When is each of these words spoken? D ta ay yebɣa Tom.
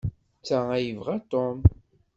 D 0.39 0.43
ta 0.47 0.59
ay 0.75 0.83
yebɣa 0.87 1.17
Tom. 1.31 1.57